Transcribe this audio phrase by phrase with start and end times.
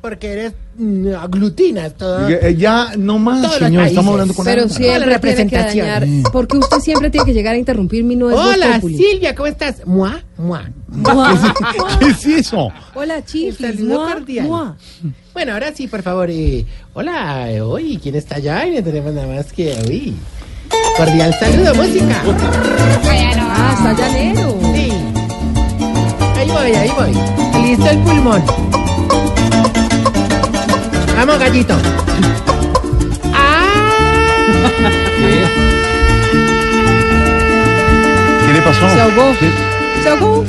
[0.00, 2.28] porque eres mm, aglutinas todo.
[2.28, 5.12] Eh, eh, Ya, no más, Todos los señor, estamos hablando con Pero siempre tiene que
[5.14, 5.86] representación.
[5.86, 6.32] dañar.
[6.32, 9.86] Porque usted siempre tiene que llegar a interrumpir mi nuevo Hola, Silvia, ¿cómo estás?
[9.86, 10.64] Mua, mua.
[12.00, 12.70] ¿Qué es eso?
[12.94, 13.76] Hola, chiflis.
[13.76, 14.46] saludo Mua, cordial.
[14.46, 14.76] mua.
[15.32, 16.28] Bueno, ahora sí, por favor.
[16.30, 16.64] eh,
[16.94, 18.66] hola, eh, hoy, ¿quién está allá?
[18.66, 20.14] Y no tenemos nada más que hoy.
[20.96, 22.22] Cordial saludo, música.
[23.06, 24.56] Ah, está llanero.
[24.74, 24.88] Sí.
[26.36, 27.62] Ahí voy, ahí voy.
[27.68, 28.42] Listo el pulmón.
[31.26, 31.74] Vamos, gallito.
[33.32, 34.44] ¡Ah!
[38.46, 38.90] ¿Qué le pasó?
[38.90, 39.34] Se ahogó.
[40.02, 40.44] ¿Se ahogó?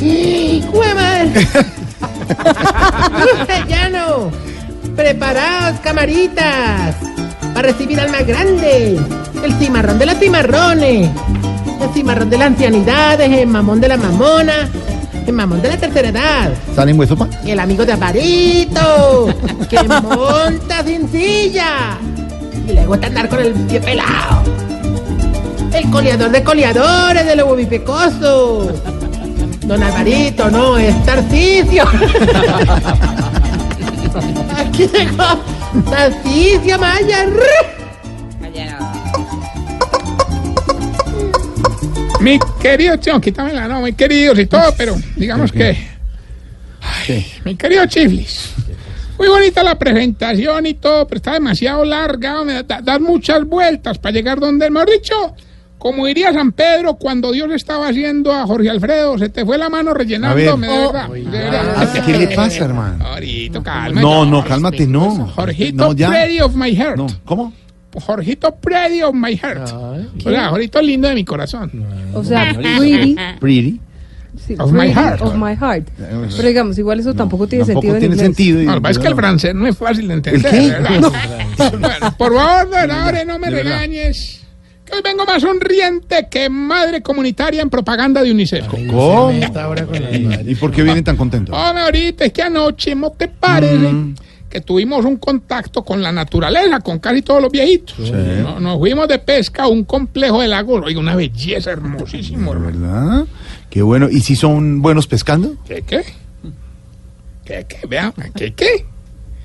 [0.74, 1.34] ¡Jueman!
[3.70, 4.30] ¡Ya no!
[4.98, 6.98] ¡Preparaos, camaritas!
[7.54, 9.00] Para recibir al más grande.
[9.46, 11.10] El cimarrón de los cimarrones.
[11.80, 13.22] El cimarrón de la ancianidad.
[13.22, 14.70] El mamón de la mamona.
[15.28, 16.54] El mamón de la tercera edad.
[16.76, 17.28] ¿Sale en sopa?
[17.44, 19.28] Y el amigo de Aparito.
[19.70, 21.98] Que monta sin silla.
[22.68, 24.44] Y le gusta andar con el pie pelado.
[25.74, 28.72] El coleador de coleadores de lo bipecoso.
[29.66, 31.84] Don Alvarito, no, es Tarcicio.
[34.58, 35.40] Aquí llegó
[35.90, 37.26] Tarcicio Maya.
[42.26, 45.78] Mi querido, no, quítamela, no, muy queridos y todo, pero digamos que.
[47.06, 47.24] ¿Qué?
[47.44, 48.52] Mi querido Chiflis.
[49.20, 52.44] Muy bonita la presentación y todo, pero está demasiado larga.
[52.44, 55.36] Me da, das muchas vueltas para llegar donde, mejor dicho,
[55.78, 59.70] como diría San Pedro cuando Dios estaba haciendo a Jorge Alfredo, se te fue la
[59.70, 60.92] mano rellenándome, de ver.
[60.92, 61.10] verdad.
[61.10, 61.74] de verdad.
[61.78, 63.06] Ah, ¿Qué le pasa, hermano?
[63.06, 64.02] Ahorita, calma.
[64.02, 65.28] No, no, cálmate, no.
[65.28, 66.28] Jorgito No, ya.
[66.44, 66.98] Of my heart.
[66.98, 67.54] No, ¿cómo?
[68.02, 69.70] Jorgito Pretty of my heart.
[69.72, 71.72] O sea, Jorgito lindo de mi corazón.
[72.14, 73.16] O sea, pretty.
[73.40, 73.80] Pretty.
[74.46, 75.22] sí, Of my heart.
[75.22, 75.88] Of my heart.
[76.36, 78.26] Pero digamos, igual eso tampoco tiene Tampoco sentido en tiene inglés.
[78.36, 78.80] sentido.
[78.82, 80.82] No, es que el francés no es fácil de entender.
[81.80, 84.42] Bueno, por favor, don Aure, no me regañes.
[84.86, 88.68] Que hoy vengo más sonriente que madre comunitaria en propaganda de UNICEF.
[88.68, 89.32] ¿Cómo?
[90.46, 91.56] ¿Y por qué vienen tan contentos?
[91.58, 93.78] Hombre, ahorita es que anoche, ¿no te parece?
[93.78, 94.16] Mm.
[94.56, 98.10] Que tuvimos un contacto con la naturaleza, con casi todos los viejitos.
[98.10, 100.82] No- Nos, fuimos de pesca a un complejo de lagos.
[100.86, 102.52] Oiga, una belleza hermosísima.
[102.54, 103.26] ¿Verdad?
[103.70, 104.08] Qué bueno.
[104.10, 105.56] ¿Y si son buenos pescando?
[105.68, 106.04] ¿Qué, qué?
[107.44, 107.86] ¿Qué, qué?
[107.86, 108.86] Vea, ¿qué, qué?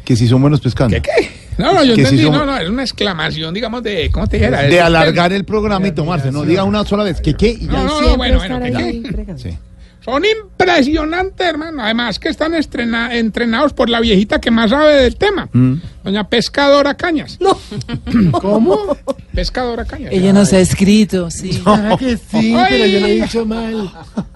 [0.04, 0.94] Que si son buenos pescando.
[0.94, 1.28] ¿Qué, qué?
[1.59, 4.37] No, no, yo si entendí, son- no, no, es una exclamación, digamos, de, ¿cómo te
[4.37, 4.62] dijera?
[4.62, 7.20] De alargar el programa y tomarse, no diga una sola vez.
[7.20, 7.49] ¿Qué qué?
[7.50, 7.82] Y ya.
[7.82, 9.03] No, no, bueno, bueno, ¿qué.
[9.38, 9.59] Sí.
[10.05, 11.83] Son impresionantes, hermano.
[11.83, 15.75] Además que están estrena- entrenados por la viejita que más sabe del tema, Mm.
[16.05, 17.38] doña Pescadora Cañas.
[17.41, 17.59] No.
[18.41, 18.97] ¿Cómo?
[19.34, 20.12] Pescadora Cañas.
[20.12, 21.62] Ella nos ha escrito, sí.
[21.66, 22.66] Ah, que sí, Ay.
[22.71, 23.91] pero yo le he dicho mal.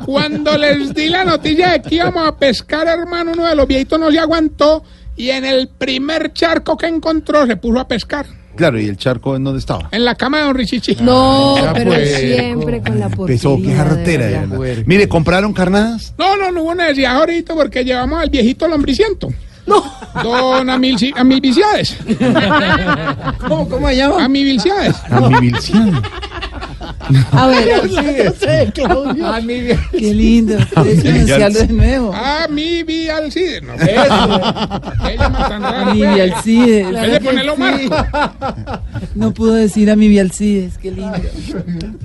[0.05, 3.99] Cuando les di la noticia de que íbamos a pescar, hermano, uno de los viejitos
[3.99, 4.85] no se aguantó
[5.17, 8.27] y en el primer charco que encontró se puso a pescar.
[8.57, 9.89] Claro, ¿y el charco en dónde estaba?
[9.91, 10.97] En la cama de don Richichi.
[11.01, 12.07] No, Ya pero puerco.
[12.19, 13.37] siempre con la porquería.
[13.43, 14.27] Pesó, qué jartera.
[14.27, 14.83] de verdad.
[14.87, 16.15] Mire, ¿compraron carnadas?
[16.19, 19.29] No, no, no hubo necesidad ahorita porque llevamos al viejito lombriciento.
[19.67, 19.83] No.
[20.23, 21.97] Don Amilci- Amilviciades.
[23.49, 24.25] ¿Cómo, cómo se llama?
[24.25, 24.95] Amilviciades.
[25.11, 26.03] Amibilciano.
[27.33, 27.89] A ver,
[28.25, 29.27] Yo sé, Claudio.
[29.93, 30.57] Qué lindo.
[30.57, 32.15] De nuevo.
[32.15, 33.63] Amilvialcides.
[33.63, 34.41] No, ¿qué es eso?
[35.07, 35.93] ¿Qué llama tan raro?
[35.93, 36.15] Mi pues?
[36.15, 36.87] Vialcides.
[36.87, 37.97] En vez de ponerlo marco.
[39.15, 40.79] No pudo decir a mi Vialcides.
[40.79, 41.17] Qué lindo.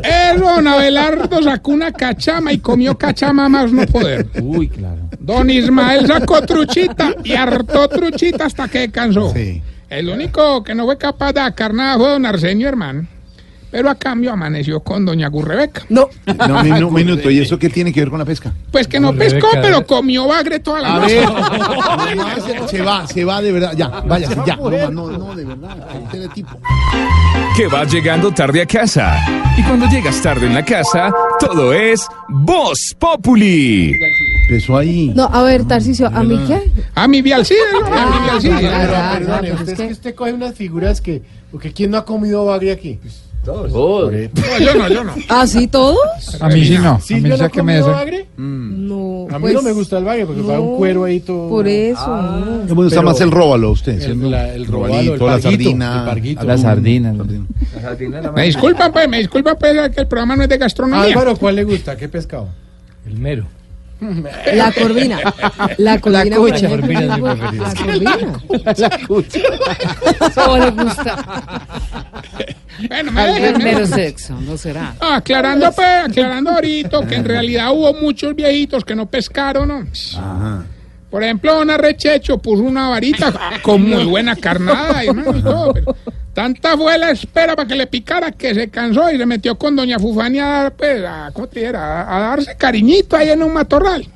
[0.03, 4.27] Eh, don Abelardo sacó una cachama y comió cachama más no poder.
[4.41, 5.09] Uy, claro.
[5.19, 9.33] Don Ismael sacó truchita y hartó truchita hasta que cansó.
[9.33, 9.61] Sí.
[9.89, 13.07] El único que no fue capaz de sacar nada fue don Arsenio, hermano.
[13.71, 15.83] Pero a cambio amaneció con doña Gurrebeca.
[15.89, 16.09] no.
[16.25, 17.29] No, minu- minuto.
[17.29, 18.51] ¿Y eso qué tiene que ver con la pesca?
[18.71, 21.21] Pues que no pescó, pero comió bagre toda la A noche.
[22.41, 23.73] se, se va, se va de verdad.
[23.77, 24.55] Ya, vaya, ya.
[24.55, 25.77] No, no, no, de verdad.
[26.03, 26.57] Este de tipo.
[27.55, 29.17] que vas llegando tarde a casa.
[29.57, 33.93] Y cuando llegas tarde en la casa, todo es Voz Populi.
[34.49, 35.11] Empezó ahí.
[35.15, 36.71] No, a ver, Tarcicio, ¿a mí qué?
[36.95, 37.85] A mi Vialcides, ¿no?
[37.85, 38.71] A mi Vialcides.
[38.73, 41.21] Ah, pero usted es que que- usted coge unas figuras que.
[41.51, 42.99] Porque ¿quién no ha comido bagre aquí?
[43.45, 43.71] Todos.
[43.71, 44.11] No,
[44.59, 45.13] yo no, yo no.
[45.29, 45.97] ¿Ah, sí, todos?
[46.39, 46.91] A mí sí no.
[46.91, 48.27] A ¿Sí mí ha que me bagre?
[48.37, 49.27] No.
[49.31, 51.49] A mí pues, no me gusta el bagre porque va un cuero ahí todo.
[51.49, 52.05] Por eso.
[52.07, 52.45] no.
[52.65, 54.01] Me gusta Pero- más el róbalo, usted.
[54.01, 55.99] El, la- el robalo, robalito, el la sardina.
[55.99, 56.43] el parguito.
[56.43, 57.13] La sardina.
[58.35, 61.03] Me disculpan, pues, me disculpan, pues, que el programa no es de gastronomía.
[61.03, 61.95] Álvaro, ¿cuál le gusta?
[61.95, 62.49] ¿Qué pescado?
[64.53, 65.19] La corvina.
[65.77, 66.37] La corvina.
[66.37, 66.69] cucha.
[66.69, 68.39] por ejemplo, Corvina es mi La corvina.
[68.77, 69.39] La cucha.
[70.35, 71.67] ¿Cómo le gusta?
[72.87, 73.87] Bueno, me dejan, me dejan.
[73.87, 74.95] sexo, ¿no será?
[74.99, 79.85] Ah, aclarando, pues, aclarando ahorita que en realidad hubo muchos viejitos que no pescaron, ¿no?
[80.17, 80.65] Ajá.
[81.09, 83.33] Por ejemplo, don Arrechecho puso una varita
[83.63, 85.73] con muy buena carnada, hermano, y todo.
[85.73, 85.95] pero
[86.33, 89.75] tanta fue la espera para que le picara que se cansó y se metió con
[89.75, 92.03] doña Fufania a, dar, pues, a, ¿cómo te dijera?
[92.03, 94.07] a, a darse cariñito ahí en un matorral.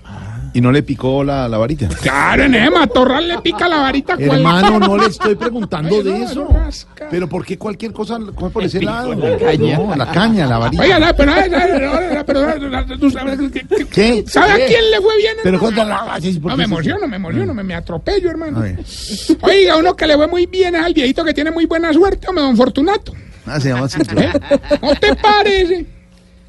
[0.55, 1.87] Y no le picó la, la varita.
[1.87, 4.15] Claro, en ese matorral le pica la varita.
[4.19, 6.47] Hermano, no le estoy preguntando Ay, de no, eso.
[6.47, 7.07] rasca.
[7.09, 9.15] Pero ¿por qué cualquier cosa coge por ese lado?
[9.15, 9.79] La caña.
[9.95, 10.83] la caña, la varita.
[10.83, 11.31] Oiga, no, pero,
[13.11, 14.23] sabes que- que- ¿Qué?
[14.27, 15.35] ¿Sabe a quién le fue bien?
[15.43, 16.05] Pero cuéntala.
[16.11, 18.63] ay, ¿por No, qué me emociono, me emociono, me, me atropello, hermano.
[19.41, 22.27] Oiga, uno que le fue muy bien es al viejito que tiene muy buena suerte,
[22.27, 23.13] hombre, don Fortunato.
[23.45, 23.99] Ah, se llama así.
[24.15, 24.31] ¿Eh?
[24.81, 25.85] ¿No te parece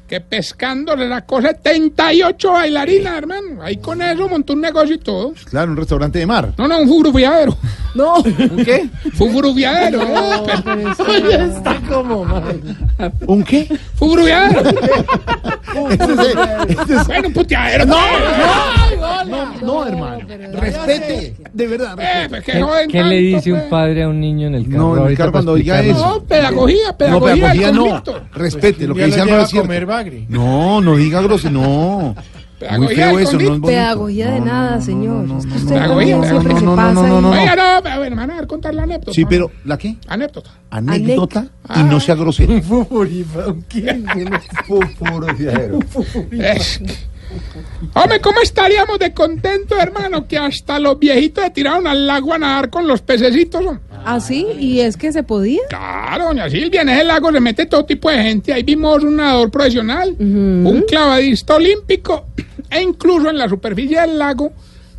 [0.07, 3.61] que pescando le sacó 78 bailarinas, hermano?
[3.61, 5.33] Ahí con eso montó un negocio y todo.
[5.49, 6.53] Claro, un restaurante de mar.
[6.57, 7.57] No, no, un furufiadero.
[7.95, 8.15] No.
[8.17, 8.89] ¿Un qué?
[9.13, 10.01] Fue un furufiadero.
[10.05, 10.85] ¿eh?
[13.27, 13.67] ¿Un qué?
[15.75, 16.19] Este es-
[16.79, 17.85] este es- Bueno, un puteadero.
[17.85, 19.27] No, pues.
[19.27, 20.19] no, no, hermano.
[20.53, 21.35] Respete.
[21.53, 21.97] De verdad.
[21.99, 23.69] Eh, pues, que ¿Qué, le dice un pues.
[23.69, 24.95] padre a un niño en el carro?
[24.95, 26.05] No, en el cuando diga explicarlo?
[26.07, 26.19] eso.
[26.19, 28.03] No, pedagogía, No, pedagogía, pedagogía del no.
[28.33, 28.87] Respete.
[28.87, 29.85] Lo que dice Álvaro es cierto.
[29.85, 30.25] bagre.
[30.29, 31.53] No, no diga grosero.
[31.53, 32.15] No.
[32.77, 33.67] Muy Pedagogía feo del eso, no es bonito.
[33.67, 35.23] Pedagogía de nada, señor.
[35.27, 35.81] no, no, Es que no, usted no.
[35.81, 36.93] Pedagogía, siempre no, se pasa.
[36.93, 37.31] no, no, no.
[37.31, 39.13] Oiga, no, a ver, me van a dar contar la anécdota.
[39.13, 39.95] Sí, pero ¿la qué?
[40.07, 40.51] Anécdota.
[40.69, 41.79] Anécdota Ah.
[41.81, 42.53] y no sea grosero.
[46.31, 46.93] Es que-
[47.93, 50.27] Hombre, ¿cómo estaríamos de contento, hermano?
[50.27, 53.61] Que hasta los viejitos se tiraron al lago a nadar con los pececitos.
[54.05, 54.45] ¿Ah, sí?
[54.59, 55.61] ¿Y es que se podía?
[55.69, 58.53] Claro, doña Silvia, en ese lago se mete todo tipo de gente.
[58.53, 62.27] Ahí vimos un nadador profesional, un clavadista olímpico,
[62.69, 64.53] e incluso en la superficie del lago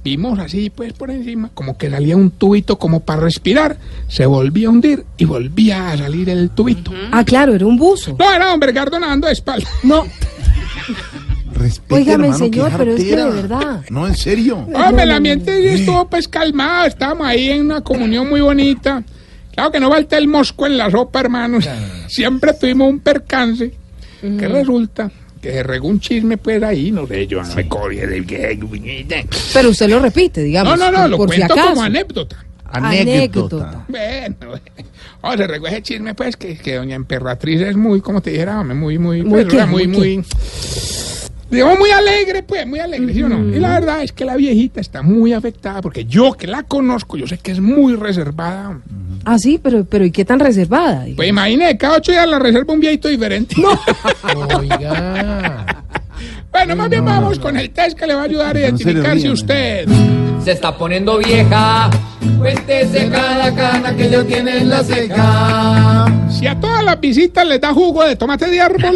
[0.06, 3.76] vimos así, pues por encima, como que salía un tubito como para respirar,
[4.06, 6.92] se volvía a hundir y volvía a salir el tubito.
[7.10, 8.14] Ah, claro, era un buzo.
[8.16, 9.68] No, era don Bergardo nadando de espalda.
[9.82, 10.04] No.
[11.52, 13.84] Respete, hermano, qué señor, pero es que de verdad.
[13.90, 14.58] No, en serio.
[14.58, 19.02] Hombre, el ambiente sí estuvo pues calmado, estábamos ahí en una comunión muy bonita.
[19.54, 21.68] Claro que no falta el mosco en la sopa, hermanos.
[22.06, 23.72] Siempre tuvimos un percance.
[24.20, 25.10] Que resulta
[25.40, 28.58] que se regó un chisme pues ahí, no sé, yo no me corrí del que...
[29.52, 30.78] Pero usted lo repite, digamos.
[30.78, 31.68] No, no, no, lo por si cuento acaso.
[31.70, 32.46] como anécdota.
[32.64, 33.84] Anécdota.
[33.88, 34.36] Bueno,
[35.22, 38.60] oh, se regó ese chisme pues que, que doña Emperatriz es muy, como te dijera,
[38.60, 39.66] hombre, muy, muy, ¿Muy pues, qué?
[39.66, 40.24] ¿Muy muy...
[41.50, 43.54] Digamos muy alegre, pues, muy alegre, ¿sí o no?
[43.54, 47.16] Y la verdad es que la viejita está muy afectada porque yo que la conozco,
[47.16, 48.80] yo sé que es muy reservada.
[49.24, 51.04] Ah, sí, pero, pero ¿y qué tan reservada?
[51.14, 53.54] Pues imagínate, cada ocho días la reserva un viejito diferente.
[54.58, 55.66] Oiga.
[56.50, 58.92] bueno, más bien vamos con el test que le va a ayudar a No se
[58.92, 59.88] le rían, usted...
[60.44, 61.90] Se está poniendo vieja.
[62.38, 66.06] Cuéntese cada cana que ya tiene en la ceja.
[66.30, 68.94] Si a todas las visitas les da jugo de tomate de árbol,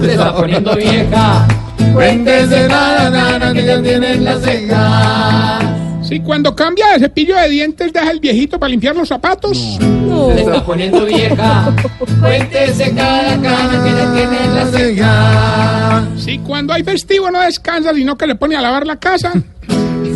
[0.00, 1.46] Se está poniendo vieja.
[1.92, 5.60] Cuéntese cada cana que ya tiene en la ceja.
[6.02, 10.28] si cuando cambia de cepillo de dientes deja el viejito para limpiar los zapatos, No.
[10.34, 11.72] Se está poniendo vieja.
[12.20, 16.04] Cuéntese cada cana que ya tiene en la ceja.
[16.16, 19.32] si cuando hay festivo no descansa, sino que le pone a lavar la casa,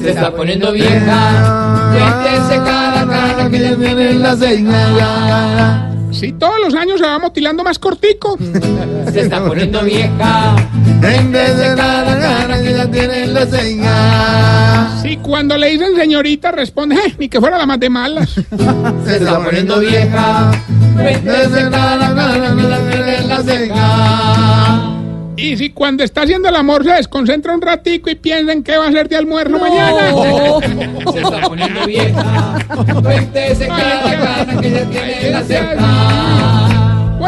[0.00, 1.90] Se está poniendo vieja.
[1.92, 5.87] Cuéntese cada cana que ya tiene en la ceja.
[6.10, 8.36] Si todos los años se va motilando más cortico,
[9.12, 10.56] Se está poniendo vieja.
[11.00, 14.98] Cuéntese cada cana que ya tiene en la ceja.
[15.02, 18.30] si cuando le dicen señorita responde, "Eh, ni que fuera la más de malas,
[19.06, 20.50] Se está poniendo vieja.
[20.94, 24.97] Cuéntese cada cana que ya tiene en la ceja.
[25.38, 28.76] Y si cuando está haciendo el amor se desconcentra un ratico y piensa en qué
[28.76, 30.10] va a hacer de almuerzo mañana.
[31.12, 32.58] Se está poniendo vieja.
[33.02, 36.67] Cuéntese cada cana que ya tiene en la ceja.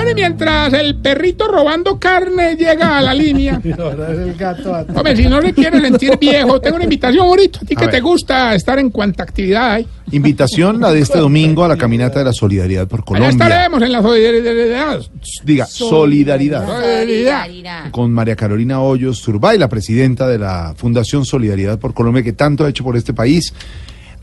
[0.00, 3.60] Bueno, y mientras el perrito robando carne llega a la línea.
[4.94, 7.58] Hombre, si no le quiere sentir viejo, tengo una invitación ahorita.
[7.58, 7.90] A ti que ver.
[7.90, 9.86] te gusta estar en cuanta actividad hay.
[10.12, 13.28] Invitación la de este domingo a la caminata de la solidaridad por Allá Colombia.
[13.28, 15.00] estaremos en la solidaridad.
[15.44, 16.66] Diga, solidaridad.
[16.66, 17.90] Solidaridad.
[17.90, 22.64] Con María Carolina Hoyos Turbay, la presidenta de la Fundación Solidaridad por Colombia, que tanto
[22.64, 23.52] ha hecho por este país.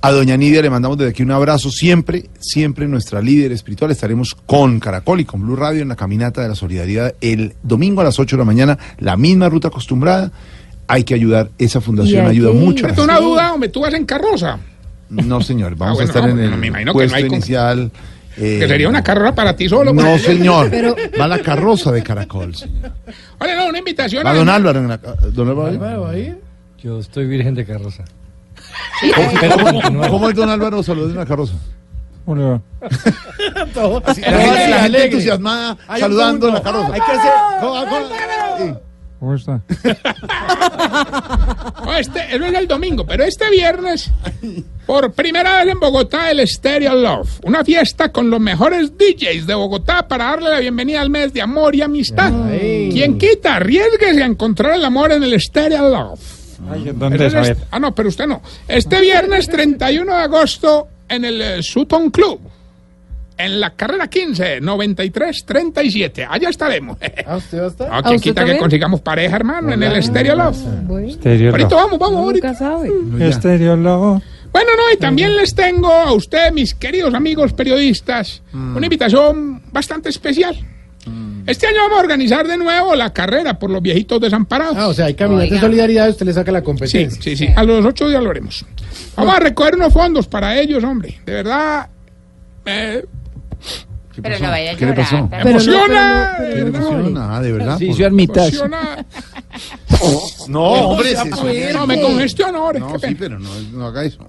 [0.01, 1.69] A doña Nidia le mandamos desde aquí un abrazo.
[1.71, 3.91] Siempre, siempre nuestra líder espiritual.
[3.91, 8.01] Estaremos con Caracol y con Blue Radio en la caminata de la solidaridad el domingo
[8.01, 8.77] a las 8 de la mañana.
[8.99, 10.31] La misma ruta acostumbrada.
[10.87, 11.49] Hay que ayudar.
[11.57, 12.85] Esa fundación ayuda mucho.
[12.85, 13.27] a la Tengo una gente.
[13.29, 14.59] duda, hombre, tú vas en carroza.
[15.09, 15.75] No, señor.
[15.75, 17.91] Vamos Ah, bueno, a estar no, en el me no puesto inicial.
[18.37, 19.93] eh, Que sería una carroza para ti solo.
[19.93, 20.21] No, pues.
[20.21, 20.69] señor.
[20.71, 22.55] Pero- Va la carroza de Caracol.
[22.55, 22.91] señor.
[23.39, 24.23] Oye, no, una invitación.
[24.25, 26.27] Va a- don Álvaro en la ¿Don Álvaro?
[26.81, 28.05] Yo estoy virgen de carroza.
[29.83, 31.53] ¿Cómo, cómo es don Álvaro saludando en la carroza?
[34.05, 36.71] Así, la gente, la gente entusiasmada Hay un saludando en la punto.
[36.81, 36.93] carroza.
[36.93, 37.31] Hay que hacer.
[37.61, 38.07] ¿Cómo- cómo-
[38.57, 38.73] sí.
[39.19, 39.61] ¿Cómo está?
[41.85, 44.11] No, este, eso es el domingo, pero este viernes,
[44.85, 47.39] por primera vez en Bogotá, el Stereo Love.
[47.43, 51.41] Una fiesta con los mejores DJs de Bogotá para darle la bienvenida al mes de
[51.41, 52.31] amor y amistad.
[52.91, 56.19] Quien quita, arriesguese a encontrar el amor en el Stereo Love.
[56.71, 57.33] Ay, ¿Dónde es?
[57.33, 58.41] es A este- ah, no, pero usted no.
[58.67, 62.39] Este viernes 31 de agosto en el eh, Sutton Club.
[63.39, 66.25] En la carrera 15, 93, 37.
[66.27, 66.97] Allá estaremos.
[67.27, 67.87] ¿Ah, usted va a estar?
[67.91, 68.57] Ah, ¿A usted quita que también?
[68.57, 70.57] consigamos pareja, hermano, en el Stereo Love.
[70.85, 71.83] Bueno, Stereo Ahorita Love.
[71.83, 72.47] vamos, vamos, ahorita.
[72.47, 73.31] nunca sabe.
[73.33, 74.23] Stereo Love.
[74.51, 80.09] Bueno, no, y también les tengo a ustedes, mis queridos amigos periodistas, una invitación bastante
[80.09, 80.57] especial.
[81.47, 84.75] Este año vamos a organizar de nuevo la carrera por los viejitos desamparados.
[84.77, 87.21] Ah, o sea, hay caminata de solidaridad, usted le saca la Sí, competencia.
[87.21, 87.47] sí, sí.
[87.55, 88.65] A los ocho días lo haremos.
[89.15, 91.19] Vamos a recoger unos fondos para ellos, hombre.
[91.25, 91.87] De verdad.
[92.65, 93.05] eh,
[94.13, 95.05] ¿Qué Pero no vaya a ¿Qué le llorar.
[95.05, 95.29] pasó?
[95.29, 96.35] no, emociona.
[96.39, 96.69] pero
[97.09, 97.73] no, de verdad.
[97.77, 99.05] por- emociona.
[100.47, 101.13] No, hombre,
[101.73, 102.79] No, no, me congestionó ahora.
[102.79, 103.15] No, sí, pena.
[103.19, 104.19] pero no, no haga eso.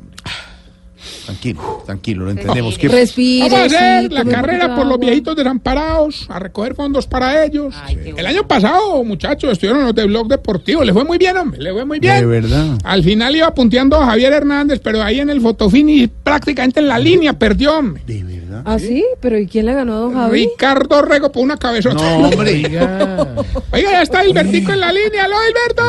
[1.28, 2.78] Tranquilo, tranquilo, lo entendemos.
[2.78, 3.50] ¿Qué- Respire.
[3.50, 7.74] Vamos a hacer sí, la carrera por los viejitos desamparados, a recoger fondos para ellos.
[7.84, 10.82] Ay, El año pasado, muchachos, estuvieron los de Blog Deportivo.
[10.84, 11.60] Le fue muy bien, hombre.
[11.60, 12.20] Le fue muy bien.
[12.20, 12.78] De verdad.
[12.82, 16.98] Al final iba punteando a Javier Hernández, pero ahí en el fotofini prácticamente en la
[16.98, 18.02] línea perdió, hombre.
[18.06, 18.62] De verdad.
[18.64, 19.04] ¿Ah, sí?
[19.20, 20.46] ¿Pero y quién le ganó a don Javi?
[20.46, 21.96] Ricardo Rego por una cabezota.
[21.96, 22.52] No, hombre.
[22.54, 23.26] Oiga.
[23.70, 25.24] Oiga, ya está Hilbertico en la línea.
[25.26, 25.82] ¡Aló, Hilberto!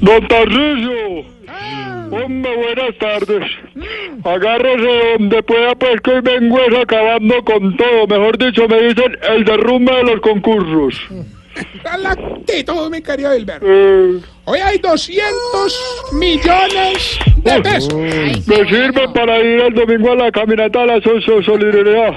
[0.00, 1.35] Don.
[2.10, 3.50] Hombre, buenas tardes.
[4.24, 8.06] Agárrese donde pueda, pues que hoy vengo es acabando con todo.
[8.08, 10.94] Mejor dicho, me dicen el derrumbe de los concursos.
[11.82, 13.66] Galactito, mi querido Hilberto.
[13.68, 17.92] Eh, Hoy hay 200 millones de pesos.
[17.94, 22.12] Ay, me sirve para ir el domingo a la caminata a la so- so- solidaridad.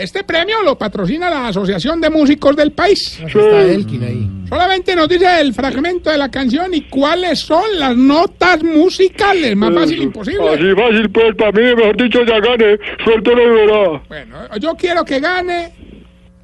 [0.00, 3.20] Este premio lo patrocina la Asociación de Músicos del país.
[3.20, 4.30] Está Elkin ahí.
[4.48, 9.54] Solamente nos dice el fragmento de la canción y cuáles son las notas musicales.
[9.54, 10.48] Más fácil imposible.
[10.48, 12.78] Así fácil, pues, para mí, mejor dicho, ya gane.
[13.04, 14.02] Suerte lo verá.
[14.08, 15.72] Bueno, yo quiero que gane.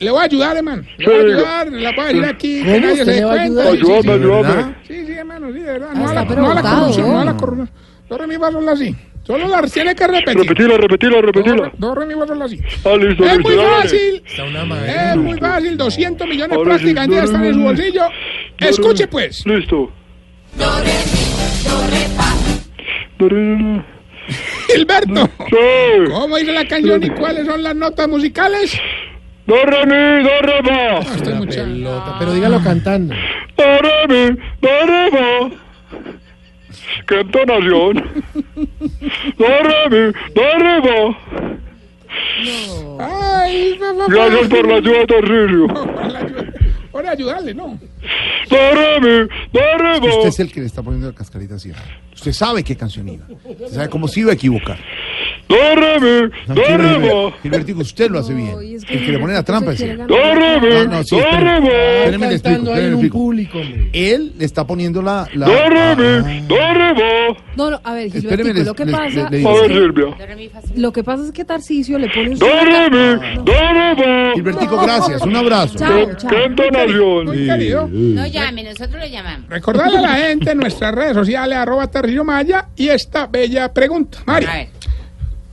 [0.00, 0.82] Le voy a ayudar, hermano.
[0.98, 1.72] Le voy a ayudar.
[1.72, 2.62] La voy a decir aquí.
[2.62, 3.62] Que nadie ¿Usted se dé le va a cuenta.
[3.62, 3.72] ayudar?
[3.72, 4.74] Sí, sí, Ayúdame, ¿De ayúdame.
[4.86, 5.88] Sí, sí, hermano, sí, de verdad.
[5.90, 7.12] Ah, No a la, no a la botado, corrupción, ¿no?
[7.14, 7.70] no a la corrupción.
[8.10, 8.96] Re, mi, si.
[9.26, 10.38] Solo las tiene que repetir.
[10.38, 11.64] Repetila, repetila, repetila.
[11.64, 12.06] re- do, re,
[12.36, 12.60] la, si.
[12.84, 13.48] Ah, listo, Es listo.
[13.48, 14.22] muy fácil.
[14.24, 15.10] Está.
[15.10, 15.76] Es muy fácil.
[15.76, 18.02] 200 millones prácticamente están en su bolsillo.
[18.58, 19.44] Escuche, pues.
[19.46, 19.90] Listo.
[24.68, 25.26] Gilberto.
[25.48, 26.10] Sí.
[26.10, 28.78] ¿Cómo dice la canción y cuáles son las notas musicales?
[29.46, 30.98] Do, re, mi, do, re, fa.
[31.14, 31.72] Estoy muy chévere.
[31.74, 33.14] Pelota, Pero dígalo cantando.
[33.56, 35.56] Do, re, mi, do, re, fa.
[37.06, 37.94] ¡Qué entonación!
[39.38, 41.18] Do, re, mi, do, re, fa.
[43.00, 43.78] Ay.
[44.08, 45.66] Gracias por la ayuda, Tarcisio.
[45.68, 46.52] Por la ayuda-
[46.92, 47.78] por ayudarle, ¿no?
[48.48, 50.06] Do, re, mi, do, re, fa.
[50.16, 51.70] Usted es el que le está poniendo la cascarita así.
[52.14, 53.26] Usted sabe qué canción iba.
[53.44, 54.78] Usted sabe cómo se iba a equivocar.
[55.48, 57.30] Do, re, mi, do, Tranquilo, re, Gilberto.
[57.30, 57.36] fa.
[57.42, 58.48] Gilbertico, usted lo hace bien.
[58.74, 59.88] Es que El que le pone la trampa es él.
[59.96, 60.06] ganar.
[60.08, 61.16] Do, re, mi, No, no, sí,
[62.34, 63.90] explico, ahí en un público, hombre.
[63.92, 65.28] Él le está poniendo la...
[65.34, 67.32] la Do, re, ah.
[67.56, 69.30] No, no, a ver, Gilbertico, les- lo que les- pasa...
[69.30, 70.16] le- A ver, Silvia.
[70.76, 72.34] Lo que pasa es que Tarcisio le pone...
[72.34, 74.32] Do, re, mi, do, re, fa.
[74.34, 75.22] Gilbertico, gracias.
[75.22, 75.78] Un abrazo.
[75.78, 76.30] Chao, ¡Qué, chao.
[76.30, 77.26] qué entonación!
[77.26, 77.88] Muy querido.
[77.90, 79.48] No llame, nosotros le llamamos.
[79.48, 84.18] Recordarle a la gente en nuestras redes sociales, arroba Tarrillo Maya, y esta bella pregunta.
[84.26, 84.68] Mario, A ver.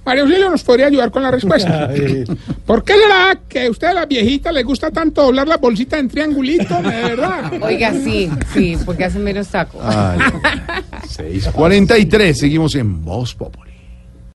[0.05, 1.89] Mario Auxilio nos podría ayudar con la respuesta.
[2.65, 6.09] ¿Por qué será que a ustedes las viejitas les gusta tanto doblar la bolsita en
[6.09, 6.75] triangulito?
[6.81, 7.53] De verdad.
[7.61, 9.79] Oiga, sí, sí, porque hace menos taco.
[9.81, 10.19] Ay,
[11.41, 13.72] 6.43, seguimos en Voz Populi.